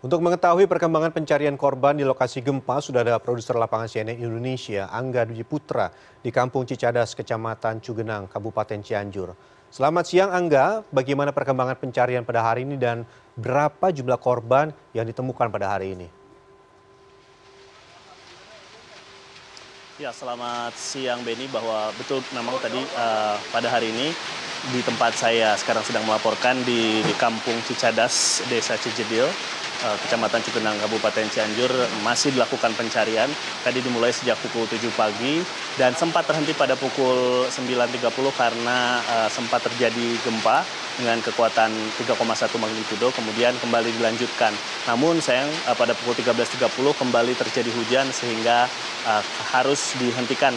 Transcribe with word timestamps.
Untuk 0.00 0.24
mengetahui 0.24 0.64
perkembangan 0.64 1.12
pencarian 1.12 1.60
korban 1.60 1.92
di 1.92 2.08
lokasi 2.08 2.40
gempa, 2.40 2.80
sudah 2.80 3.04
ada 3.04 3.20
produser 3.20 3.52
lapangan 3.60 3.84
CNN 3.84 4.16
Indonesia, 4.16 4.88
Angga 4.88 5.28
Dwi 5.28 5.44
Putra, 5.44 5.92
di 6.24 6.32
Kampung 6.32 6.64
Cicadas, 6.64 7.12
Kecamatan 7.12 7.84
Cugenang, 7.84 8.24
Kabupaten 8.24 8.80
Cianjur. 8.80 9.36
Selamat 9.68 10.08
siang 10.08 10.32
Angga, 10.32 10.88
bagaimana 10.88 11.36
perkembangan 11.36 11.76
pencarian 11.76 12.24
pada 12.24 12.40
hari 12.40 12.64
ini 12.64 12.80
dan 12.80 13.04
berapa 13.36 13.92
jumlah 13.92 14.16
korban 14.16 14.72
yang 14.96 15.04
ditemukan 15.04 15.52
pada 15.52 15.68
hari 15.68 15.92
ini? 15.92 16.08
Ya, 20.00 20.16
selamat 20.16 20.80
siang 20.80 21.20
Beni 21.28 21.44
bahwa 21.52 21.92
betul 22.00 22.24
memang 22.32 22.56
tadi 22.56 22.80
uh, 22.96 23.36
pada 23.52 23.68
hari 23.68 23.92
ini 23.92 24.16
di 24.72 24.80
tempat 24.80 25.12
saya 25.12 25.52
sekarang 25.60 25.84
sedang 25.84 26.08
melaporkan 26.08 26.56
di, 26.64 27.04
di 27.04 27.12
Kampung 27.20 27.60
Cicadas, 27.68 28.40
Desa 28.48 28.80
Cijedil, 28.80 29.28
Kecamatan 29.80 30.44
Cugenang 30.44 30.76
Kabupaten 30.76 31.26
Cianjur 31.32 31.72
masih 32.04 32.36
dilakukan 32.36 32.76
pencarian. 32.76 33.32
Tadi 33.64 33.80
dimulai 33.80 34.12
sejak 34.12 34.36
pukul 34.44 34.68
7 34.68 34.76
pagi 34.92 35.40
dan 35.80 35.96
sempat 35.96 36.28
terhenti 36.28 36.52
pada 36.52 36.76
pukul 36.76 37.48
9.30 37.48 38.04
karena 38.36 39.00
uh, 39.00 39.28
sempat 39.32 39.64
terjadi 39.64 40.20
gempa 40.20 40.64
dengan 41.00 41.16
kekuatan 41.24 41.72
3,1 41.96 42.20
magnitudo 42.60 43.08
kemudian 43.16 43.56
kembali 43.56 43.88
dilanjutkan. 43.96 44.52
Namun 44.84 45.24
sayang 45.24 45.48
uh, 45.64 45.72
pada 45.72 45.96
pukul 45.96 46.12
13.30 46.12 46.68
kembali 46.76 47.32
terjadi 47.40 47.70
hujan 47.72 48.12
sehingga 48.12 48.68
harus 49.48 49.96
dihentikan 49.96 50.52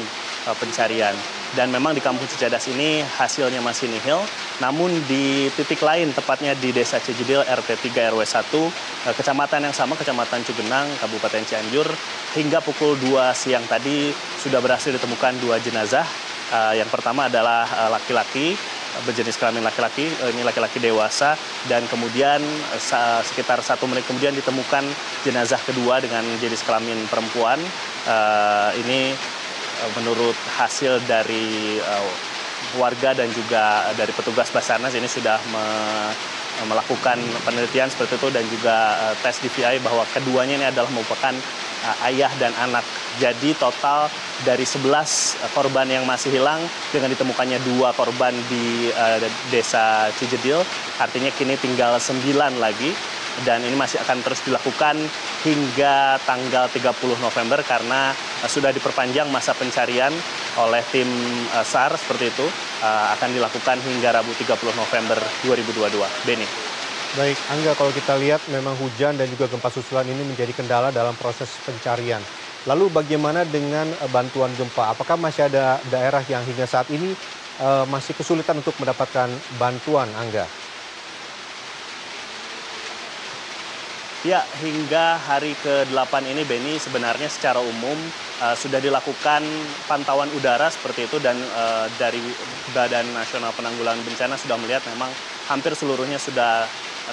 pencarian. 0.51 1.15
Dan 1.53 1.69
memang 1.69 1.93
di 1.93 2.01
Kampung 2.01 2.25
Cicadas 2.25 2.65
ini 2.65 3.05
hasilnya 3.05 3.61
masih 3.61 3.85
nihil, 3.85 4.25
namun 4.57 4.89
di 5.05 5.53
titik 5.53 5.85
lain, 5.85 6.09
tepatnya 6.09 6.57
di 6.57 6.73
Desa 6.73 6.97
Cijedil 6.97 7.45
RT 7.45 7.77
3 7.93 8.09
RW 8.09 8.25
1, 8.25 9.13
kecamatan 9.13 9.69
yang 9.69 9.75
sama, 9.75 9.93
Kecamatan 9.93 10.41
Cugenang, 10.41 10.89
Kabupaten 10.97 11.45
Cianjur, 11.45 11.85
hingga 12.33 12.57
pukul 12.57 12.97
2 12.97 13.37
siang 13.37 13.61
tadi 13.69 14.09
sudah 14.41 14.57
berhasil 14.65 14.89
ditemukan 14.97 15.37
dua 15.45 15.61
jenazah. 15.61 16.05
Yang 16.73 16.89
pertama 16.89 17.29
adalah 17.29 17.65
laki-laki 17.89 18.57
berjenis 19.09 19.41
kelamin 19.41 19.65
laki-laki, 19.65 20.05
ini 20.05 20.45
laki-laki 20.45 20.77
dewasa, 20.77 21.33
dan 21.65 21.81
kemudian 21.89 22.41
sekitar 23.25 23.57
satu 23.61 23.89
menit 23.89 24.05
kemudian 24.05 24.37
ditemukan 24.37 24.85
jenazah 25.25 25.57
kedua 25.65 25.97
dengan 25.97 26.21
jenis 26.37 26.61
kelamin 26.61 26.97
perempuan. 27.09 27.57
Ini 28.73 29.13
Eh, 29.15 29.42
menurut 29.99 30.37
hasil 30.55 31.03
dari 31.05 31.77
uh, 31.79 32.09
warga 32.79 33.13
dan 33.13 33.29
juga 33.31 33.91
dari 33.93 34.09
petugas 34.15 34.49
Basarnas 34.49 34.95
ini 34.95 35.05
sudah 35.05 35.37
me 35.51 35.65
melakukan 36.69 37.17
penelitian 37.49 37.89
seperti 37.89 38.13
itu 38.13 38.29
dan 38.29 38.45
juga 38.45 38.93
tes 39.25 39.41
DVI 39.41 39.81
bahwa 39.81 40.05
keduanya 40.13 40.53
ini 40.61 40.65
adalah 40.69 40.85
merupakan 40.93 41.33
ayah 42.05 42.29
dan 42.37 42.53
anak. 42.61 42.85
Jadi 43.17 43.57
total 43.57 44.05
dari 44.45 44.61
11 44.61 44.85
korban 45.57 45.89
yang 45.89 46.05
masih 46.05 46.29
hilang 46.29 46.61
dengan 46.93 47.09
ditemukannya 47.09 47.57
dua 47.73 47.89
korban 47.97 48.37
di 48.53 48.93
desa 49.49 50.13
Cijedil, 50.13 50.61
artinya 51.01 51.33
kini 51.33 51.57
tinggal 51.57 51.97
9 51.97 52.21
lagi 52.61 52.93
dan 53.41 53.65
ini 53.65 53.73
masih 53.73 53.97
akan 54.05 54.21
terus 54.21 54.45
dilakukan 54.45 54.93
hingga 55.41 56.21
tanggal 56.21 56.69
30 56.69 56.93
November 57.17 57.65
karena 57.65 58.13
sudah 58.47 58.71
diperpanjang 58.75 59.27
masa 59.31 59.55
pencarian 59.55 60.11
oleh 60.59 60.83
tim 60.91 61.07
uh, 61.55 61.63
SAR 61.63 61.95
seperti 61.95 62.31
itu 62.31 62.45
uh, 62.83 63.07
akan 63.17 63.29
dilakukan 63.31 63.77
hingga 63.83 64.19
Rabu 64.19 64.31
30 64.35 64.53
November 64.75 65.19
2022. 65.47 66.27
Beni. 66.27 66.47
Baik, 67.13 67.37
Angga 67.53 67.77
kalau 67.77 67.93
kita 67.93 68.17
lihat 68.17 68.41
memang 68.49 68.73
hujan 68.81 69.13
dan 69.13 69.29
juga 69.29 69.45
gempa 69.45 69.69
susulan 69.69 70.07
ini 70.09 70.25
menjadi 70.25 70.49
kendala 70.49 70.89
dalam 70.89 71.13
proses 71.13 71.49
pencarian. 71.61 72.19
Lalu 72.65 72.89
bagaimana 72.89 73.45
dengan 73.45 73.85
bantuan 74.09 74.49
gempa? 74.57 74.97
Apakah 74.97 75.13
masih 75.13 75.45
ada 75.45 75.77
daerah 75.93 76.25
yang 76.25 76.41
hingga 76.41 76.65
saat 76.65 76.89
ini 76.89 77.13
masih 77.85 78.17
kesulitan 78.17 78.57
untuk 78.57 78.73
mendapatkan 78.81 79.29
bantuan, 79.61 80.09
Angga? 80.17 80.49
Ya, 84.23 84.39
hingga 84.63 85.19
hari 85.19 85.51
ke-8 85.67 86.23
ini 86.23 86.47
Beni 86.47 86.79
sebenarnya 86.79 87.27
secara 87.27 87.59
umum 87.59 87.99
uh, 88.39 88.55
sudah 88.55 88.79
dilakukan 88.79 89.43
pantauan 89.83 90.31
udara 90.31 90.71
seperti 90.71 91.11
itu 91.11 91.19
dan 91.19 91.35
uh, 91.35 91.91
dari 91.99 92.23
Badan 92.71 93.03
Nasional 93.11 93.51
Penanggulangan 93.51 93.99
Bencana 94.07 94.39
sudah 94.39 94.55
melihat 94.63 94.79
memang 94.95 95.11
hampir 95.51 95.75
seluruhnya 95.75 96.15
sudah 96.15 96.63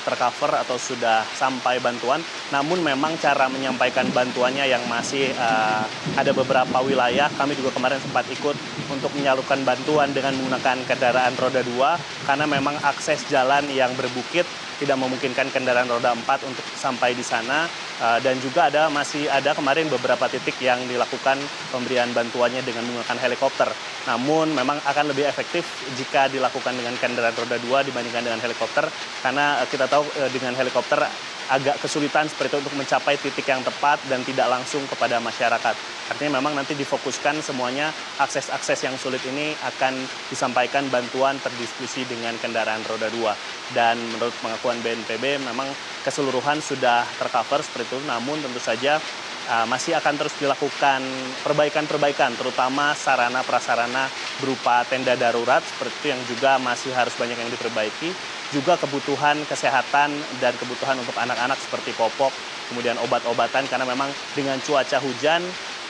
tercover 0.06 0.54
atau 0.62 0.78
sudah 0.78 1.26
sampai 1.34 1.82
bantuan. 1.82 2.22
Namun 2.54 2.78
memang 2.78 3.18
cara 3.18 3.50
menyampaikan 3.50 4.06
bantuannya 4.14 4.70
yang 4.70 4.86
masih 4.86 5.34
uh, 5.34 5.82
ada 6.14 6.30
beberapa 6.30 6.78
wilayah. 6.78 7.26
Kami 7.34 7.58
juga 7.58 7.74
kemarin 7.74 7.98
sempat 7.98 8.22
ikut 8.30 8.54
untuk 8.86 9.10
menyalurkan 9.18 9.66
bantuan 9.66 10.14
dengan 10.14 10.38
menggunakan 10.38 10.86
kendaraan 10.86 11.34
roda 11.34 11.66
dua 11.66 11.98
karena 12.22 12.46
memang 12.46 12.78
akses 12.86 13.26
jalan 13.26 13.66
yang 13.74 13.90
berbukit 13.98 14.46
tidak 14.80 14.96
memungkinkan 14.96 15.52
kendaraan 15.52 15.86
roda 15.86 16.16
empat 16.16 16.40
untuk 16.48 16.64
sampai 16.72 17.12
di 17.12 17.20
sana 17.20 17.68
uh, 18.00 18.18
dan 18.24 18.40
juga 18.40 18.72
ada 18.72 18.88
masih 18.88 19.28
ada 19.28 19.52
kemarin 19.52 19.92
beberapa 19.92 20.24
titik 20.32 20.56
yang 20.64 20.80
dilakukan 20.88 21.36
pemberian 21.68 22.08
bantuannya 22.16 22.64
dengan 22.64 22.88
menggunakan 22.88 23.18
helikopter. 23.20 23.68
Namun 24.08 24.56
memang 24.56 24.80
akan 24.88 25.12
lebih 25.12 25.28
efektif 25.28 25.68
jika 26.00 26.32
dilakukan 26.32 26.72
dengan 26.72 26.96
kendaraan 26.96 27.36
roda 27.36 27.60
dua 27.60 27.84
dibandingkan 27.84 28.24
dengan 28.24 28.40
helikopter 28.40 28.88
karena 29.20 29.60
uh, 29.60 29.68
kita 29.68 29.84
tahu 29.84 30.08
uh, 30.16 30.30
dengan 30.32 30.56
helikopter 30.56 31.04
agak 31.50 31.82
kesulitan 31.82 32.30
seperti 32.30 32.54
itu 32.54 32.58
untuk 32.62 32.74
mencapai 32.78 33.18
titik 33.18 33.42
yang 33.42 33.60
tepat 33.66 33.98
dan 34.06 34.22
tidak 34.22 34.46
langsung 34.46 34.86
kepada 34.86 35.18
masyarakat. 35.18 35.74
Artinya 36.10 36.38
memang 36.38 36.54
nanti 36.54 36.78
difokuskan 36.78 37.42
semuanya 37.42 37.90
akses-akses 38.22 38.86
yang 38.86 38.94
sulit 38.94 39.22
ini 39.26 39.54
akan 39.66 39.98
disampaikan 40.30 40.86
bantuan 40.86 41.34
terdiskusi 41.42 42.06
dengan 42.06 42.38
kendaraan 42.38 42.86
roda 42.86 43.10
dua. 43.10 43.34
Dan 43.74 43.98
menurut 44.14 44.34
pengakuan 44.38 44.78
BNPB 44.78 45.42
memang 45.42 45.66
keseluruhan 46.06 46.62
sudah 46.62 47.02
tercover 47.18 47.66
seperti 47.66 47.94
itu, 47.94 47.98
namun 48.06 48.38
tentu 48.38 48.62
saja 48.62 49.02
uh, 49.48 49.64
masih 49.64 49.96
akan 49.96 50.20
terus 50.20 50.34
dilakukan 50.36 51.00
perbaikan-perbaikan, 51.46 52.36
terutama 52.36 52.92
sarana 52.92 53.40
prasarana 53.40 54.10
berupa 54.42 54.84
tenda 54.84 55.16
darurat 55.16 55.64
seperti 55.64 55.94
itu 55.96 56.06
yang 56.12 56.22
juga 56.28 56.50
masih 56.60 56.92
harus 56.92 57.14
banyak 57.16 57.38
yang 57.38 57.50
diperbaiki 57.52 58.12
juga 58.50 58.74
kebutuhan 58.76 59.38
kesehatan 59.46 60.10
dan 60.42 60.52
kebutuhan 60.58 60.98
untuk 60.98 61.14
anak-anak 61.14 61.56
seperti 61.62 61.94
popok, 61.94 62.34
kemudian 62.70 62.98
obat-obatan 62.98 63.66
karena 63.70 63.86
memang 63.86 64.10
dengan 64.34 64.58
cuaca 64.58 64.98
hujan 64.98 65.42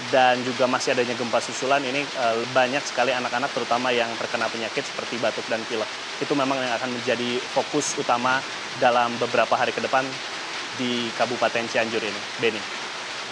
dan 0.09 0.41
juga 0.45 0.65
masih 0.65 0.97
adanya 0.97 1.13
gempa 1.13 1.41
susulan 1.45 1.81
ini 1.85 2.01
eh, 2.05 2.37
banyak 2.57 2.81
sekali 2.85 3.13
anak-anak 3.13 3.53
terutama 3.53 3.93
yang 3.93 4.09
terkena 4.17 4.49
penyakit 4.49 4.85
seperti 4.85 5.21
batuk 5.21 5.45
dan 5.49 5.61
pilek. 5.69 5.89
Itu 6.21 6.33
memang 6.33 6.61
yang 6.61 6.73
akan 6.77 7.01
menjadi 7.01 7.37
fokus 7.53 7.97
utama 8.01 8.41
dalam 8.81 9.13
beberapa 9.21 9.57
hari 9.57 9.77
ke 9.77 9.81
depan 9.85 10.05
di 10.81 11.13
Kabupaten 11.17 11.69
Cianjur 11.69 12.01
ini. 12.01 12.21
Beni. 12.41 12.80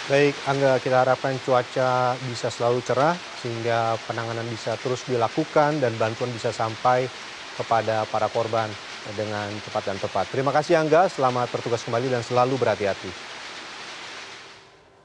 Baik, 0.09 0.41
Angga 0.41 0.81
kita 0.81 1.05
harapkan 1.05 1.37
cuaca 1.37 2.17
bisa 2.17 2.49
selalu 2.49 2.81
cerah 2.81 3.21
sehingga 3.37 4.01
penanganan 4.09 4.49
bisa 4.49 4.73
terus 4.81 5.05
dilakukan 5.05 5.77
dan 5.77 6.01
bantuan 6.01 6.33
bisa 6.33 6.49
sampai 6.49 7.13
kepada 7.53 8.09
para 8.09 8.25
korban 8.33 8.73
dengan 9.05 9.61
cepat 9.61 9.83
dan 9.85 10.01
tepat. 10.01 10.33
Terima 10.33 10.49
kasih 10.49 10.81
Angga, 10.81 11.05
selamat 11.13 11.53
bertugas 11.53 11.85
kembali 11.85 12.09
dan 12.09 12.25
selalu 12.25 12.57
berhati-hati. 12.57 13.13